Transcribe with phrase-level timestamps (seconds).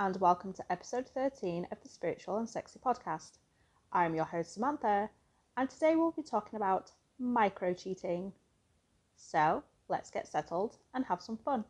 [0.00, 3.38] and welcome to episode 13 of the Spiritual and Sexy podcast.
[3.92, 5.10] I'm your host, Samantha,
[5.56, 8.32] and today we'll be talking about micro cheating.
[9.16, 11.64] So let's get settled and have some fun.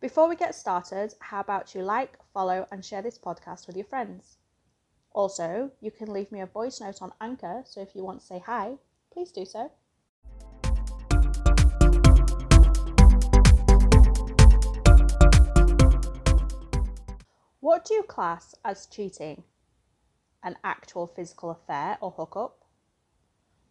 [0.00, 3.84] Before we get started, how about you like, follow, and share this podcast with your
[3.84, 4.38] friends?
[5.12, 8.26] Also, you can leave me a voice note on Anchor, so if you want to
[8.26, 8.78] say hi,
[9.12, 9.70] please do so.
[17.60, 19.42] What do you class as cheating?
[20.44, 22.64] An actual physical affair or hookup?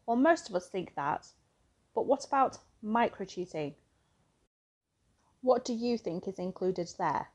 [0.05, 1.27] Well, most of us think that,
[1.95, 3.75] but what about micro cheating?
[5.39, 7.29] What do you think is included there?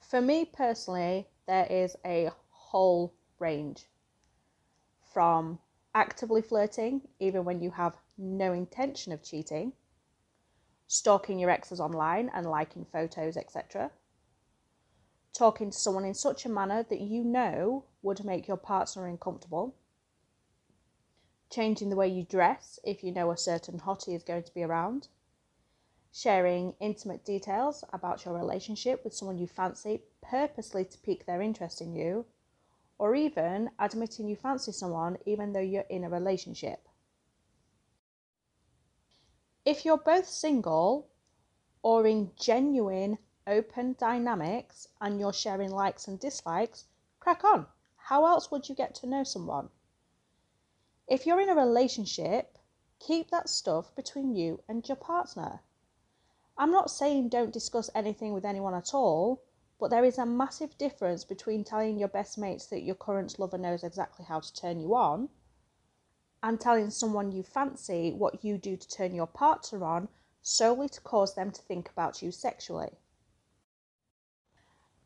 [0.00, 3.86] For me personally, there is a whole range
[5.12, 5.58] from
[5.94, 9.74] actively flirting, even when you have no intention of cheating,
[10.86, 13.90] stalking your exes online and liking photos, etc
[15.32, 19.74] talking to someone in such a manner that you know would make your partner uncomfortable,
[21.50, 24.62] changing the way you dress if you know a certain hottie is going to be
[24.62, 25.08] around,
[26.12, 31.80] sharing intimate details about your relationship with someone you fancy purposely to pique their interest
[31.80, 32.24] in you,
[32.98, 36.88] or even admitting you fancy someone even though you're in a relationship.
[39.64, 41.08] If you're both single
[41.82, 46.86] or in genuine open dynamics and you're sharing likes and dislikes,
[47.20, 47.66] crack on.
[47.96, 49.70] How else would you get to know someone?
[51.08, 52.58] If you're in a relationship,
[52.98, 55.60] keep that stuff between you and your partner.
[56.56, 59.42] I'm not saying don't discuss anything with anyone at all,
[59.78, 63.58] but there is a massive difference between telling your best mates that your current lover
[63.58, 65.28] knows exactly how to turn you on
[66.42, 70.08] and telling someone you fancy what you do to turn your partner on
[70.40, 72.90] solely to cause them to think about you sexually.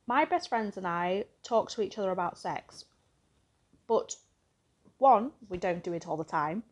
[0.08, 2.84] My best friends and I talk to each other about sex,
[3.88, 4.16] but
[4.98, 6.62] one, we don't do it all the time.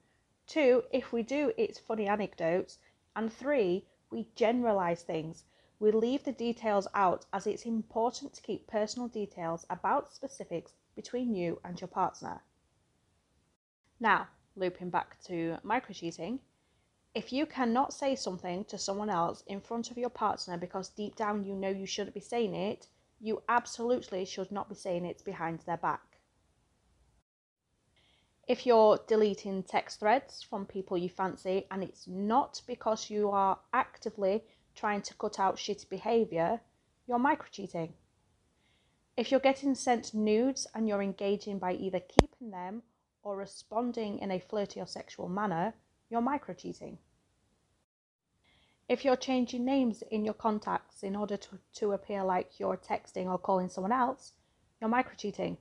[0.46, 2.78] Two, if we do, it's funny anecdotes.
[3.16, 5.44] And three, we generalize things.
[5.80, 11.34] We leave the details out as it's important to keep personal details about specifics between
[11.34, 12.40] you and your partner.
[13.98, 16.38] Now, looping back to micro cheating,
[17.14, 21.16] if you cannot say something to someone else in front of your partner because deep
[21.16, 22.86] down you know you shouldn't be saying it,
[23.24, 26.18] you absolutely should not be saying it behind their back.
[28.46, 33.58] If you're deleting text threads from people you fancy and it's not because you are
[33.72, 36.60] actively trying to cut out shitty behaviour,
[37.06, 37.94] you're micro cheating.
[39.16, 42.82] If you're getting sent nudes and you're engaging by either keeping them
[43.22, 45.72] or responding in a flirty or sexual manner,
[46.10, 46.98] you're micro cheating.
[48.86, 53.26] If you're changing names in your contacts in order to, to appear like you're texting
[53.26, 54.32] or calling someone else,
[54.80, 55.56] you're micro cheating.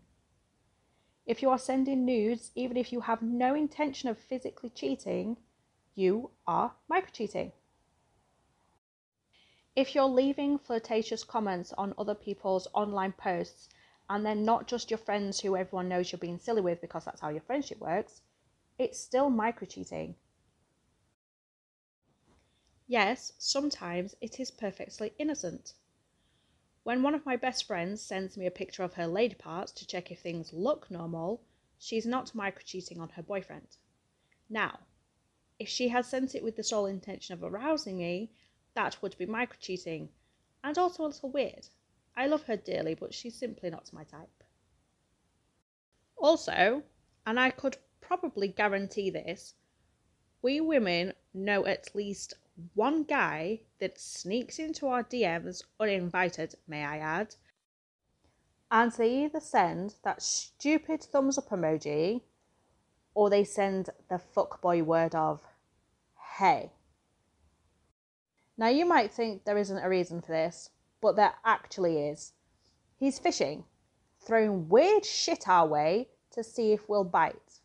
[1.26, 5.38] If you are sending nudes, even if you have no intention of physically cheating,
[5.96, 7.54] you are micro cheating.
[9.74, 13.70] If you're leaving flirtatious comments on other people's online posts
[14.10, 17.22] and they're not just your friends who everyone knows you're being silly with because that's
[17.22, 18.22] how your friendship works,
[18.78, 20.16] it's still micro cheating.
[22.88, 25.74] Yes, sometimes it is perfectly innocent.
[26.84, 29.88] When one of my best friends sends me a picture of her lady parts to
[29.88, 31.42] check if things look normal,
[31.78, 33.78] she's not micro cheating on her boyfriend.
[34.50, 34.82] Now,
[35.60, 38.32] if she had sent it with the sole intention of arousing me,
[38.74, 40.10] that would be micro cheating,
[40.62, 41.70] and also a little weird.
[42.18, 44.44] I love her dearly, but she's simply not my type.
[46.18, 46.84] Also,
[47.26, 49.54] and I could probably guarantee this,
[50.42, 52.34] we women know at least
[52.74, 57.36] one guy that sneaks into our DMs uninvited, may I add,
[58.72, 62.22] and they either send that stupid thumbs up emoji
[63.14, 65.42] or they send the fuckboy word of
[66.38, 66.72] hey.
[68.58, 70.70] Now, you might think there isn't a reason for this,
[71.02, 72.34] but there actually is.
[72.98, 73.66] He's fishing,
[74.20, 77.60] throwing weird shit our way to see if we'll bite.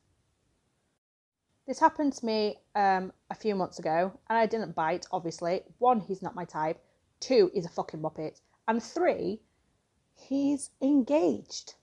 [1.68, 5.60] This happened to me um, a few months ago, and I didn't bite, obviously.
[5.76, 6.82] One, he's not my type.
[7.20, 8.40] Two, he's a fucking muppet.
[8.66, 9.42] And three,
[10.14, 11.74] he's engaged.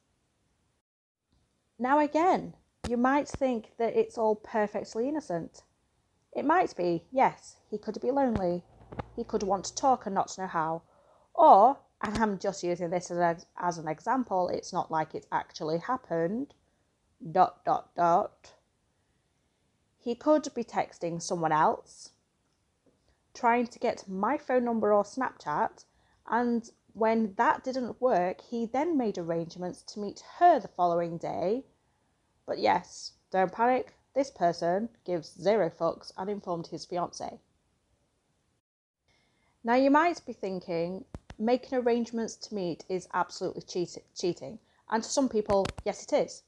[1.77, 2.55] Now, again,
[2.89, 5.61] you might think that it's all perfectly innocent.
[6.33, 8.63] It might be, yes, he could be lonely.
[9.15, 10.81] He could want to talk and not know how.
[11.35, 15.77] Or, and I'm just using this as, as an example, it's not like it actually
[15.77, 16.55] happened.
[17.31, 18.54] Dot, dot, dot
[20.05, 22.11] he could be texting someone else,
[23.33, 25.83] trying to get my phone number or Snapchat,
[26.27, 31.65] And when that didn't work, he then made arrangements to meet her the following day.
[32.45, 37.39] But yes, don't panic, this person gives zero fucks and informed his fiance.
[39.63, 41.05] Now, you might be thinking,
[41.39, 44.59] making arrangements to meet is absolutely cheat- cheating.
[44.87, 46.43] And to some people, yes, it is.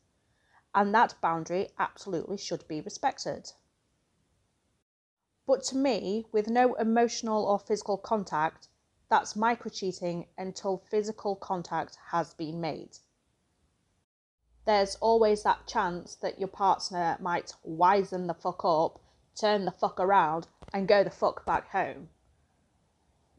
[0.78, 3.52] And that boundary absolutely should be respected.
[5.48, 8.68] But to me, with no emotional or physical contact,
[9.10, 13.00] that's micro cheating until physical contact has been made.
[14.66, 19.00] There's always that chance that your partner might wizen the fuck up,
[19.36, 22.10] turn the fuck around, and go the fuck back home.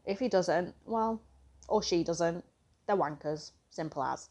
[0.03, 1.21] If he doesn't, well,
[1.69, 2.43] or she doesn't,
[2.85, 3.51] they're wankers.
[3.69, 4.27] Simple as.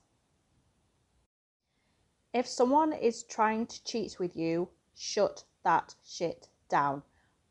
[2.33, 7.03] If someone is trying to cheat with you, shut that shit down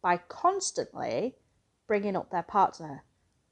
[0.02, 1.36] by constantly
[1.88, 3.04] bringing up their partner.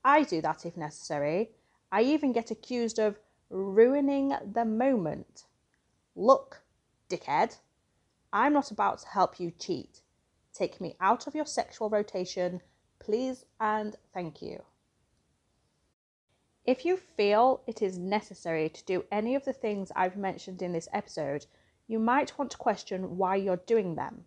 [0.03, 1.51] I do that if necessary.
[1.91, 3.19] I even get accused of
[3.49, 5.45] ruining the moment.
[6.15, 6.63] Look,
[7.09, 7.57] dickhead,
[8.31, 10.01] I'm not about to help you cheat.
[10.53, 12.61] Take me out of your sexual rotation
[12.99, 14.63] Please and thank you.
[16.65, 20.73] If you feel it is necessary to do any of the things I've mentioned in
[20.73, 21.45] this episode,
[21.87, 24.25] you might want to question why you're doing them.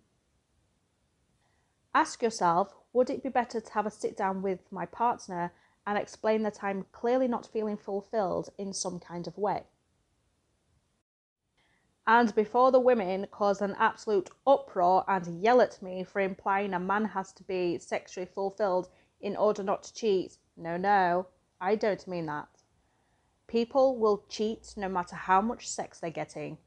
[1.92, 5.52] Ask yourself would it be better to have a sit down with my partner
[5.86, 9.64] and explain that I'm clearly not feeling fulfilled in some kind of way?
[12.06, 16.78] And before the women cause an absolute uproar and yell at me for implying a
[16.78, 18.88] man has to be sexually fulfilled
[19.20, 21.26] in order not to cheat, no, no,
[21.60, 22.48] I don't mean that.
[23.46, 26.58] People will cheat no matter how much sex they're getting.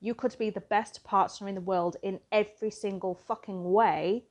[0.00, 4.24] You could be the best partner in the world in every single fucking way,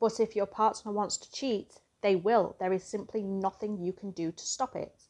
[0.00, 2.56] but if your partner wants to cheat, they will.
[2.60, 5.02] There is simply nothing you can do to stop it.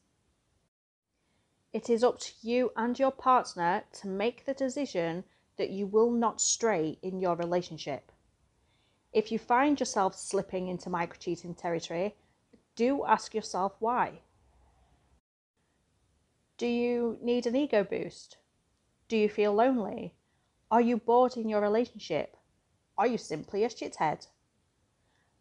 [1.72, 5.24] It is up to you and your partner to make the decision
[5.58, 8.10] that you will not stray in your relationship.
[9.12, 12.16] If you find yourself slipping into micro cheating territory,
[12.78, 14.20] do ask yourself why.
[16.58, 18.36] Do you need an ego boost?
[19.08, 20.14] Do you feel lonely?
[20.70, 22.36] Are you bored in your relationship?
[22.96, 24.28] Are you simply a shithead?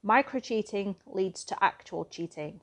[0.01, 2.61] Micro cheating leads to actual cheating.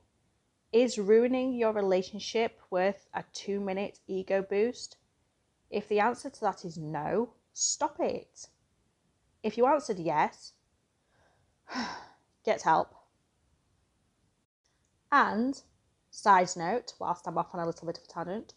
[0.73, 4.97] Is ruining your relationship worth a two minute ego boost?
[5.71, 8.49] If the answer to that is no, stop it.
[9.41, 10.55] If you answered yes,
[12.45, 13.04] get help.
[15.17, 15.63] And,
[16.11, 18.55] side note, whilst I'm off on a little bit of a tangent,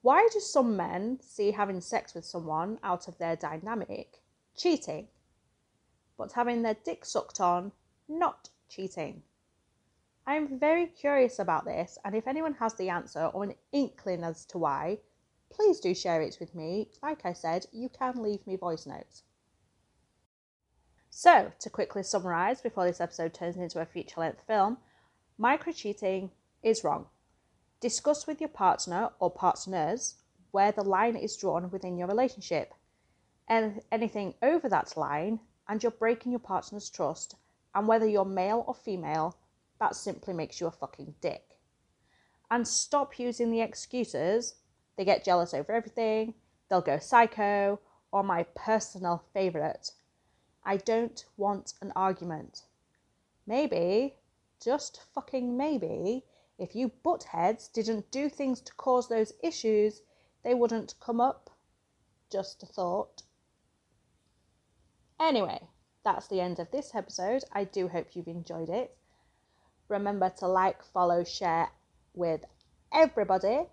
[0.00, 4.22] why do some men see having sex with someone out of their dynamic
[4.56, 5.08] cheating,
[6.16, 7.72] but having their dick sucked on
[8.08, 9.24] not cheating?
[10.24, 14.44] I'm very curious about this, and if anyone has the answer or an inkling as
[14.46, 14.98] to why,
[15.50, 16.92] please do share it with me.
[17.02, 19.24] Like I said, you can leave me voice notes.
[21.10, 24.78] So, to quickly summarise before this episode turns into a feature length film,
[25.40, 26.30] micro cheating
[26.62, 27.06] is wrong.
[27.80, 30.16] Discuss with your partner or partners
[30.50, 32.74] where the line is drawn within your relationship.
[33.48, 37.36] And anything over that line, and you're breaking your partner's trust,
[37.74, 39.34] and whether you're male or female,
[39.80, 41.56] that simply makes you a fucking dick.
[42.50, 44.56] And stop using the excuses.
[44.98, 46.34] They get jealous over everything,
[46.68, 47.80] they'll go psycho,
[48.12, 49.90] or my personal favourite.
[50.64, 52.64] I don't want an argument.
[53.46, 54.16] Maybe,
[54.62, 56.24] just fucking maybe,
[56.58, 60.02] if you butt heads didn't do things to cause those issues,
[60.44, 61.50] they wouldn't come up.
[62.30, 63.22] Just a thought.
[65.18, 65.68] Anyway,
[66.04, 67.44] that's the end of this episode.
[67.52, 68.96] I do hope you've enjoyed it.
[69.88, 71.70] Remember to like, follow, share
[72.14, 72.44] with
[72.92, 73.66] everybody.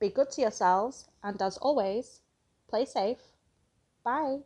[0.00, 2.20] Be good to yourselves, and as always,
[2.68, 3.18] play safe.
[4.04, 4.38] Bye.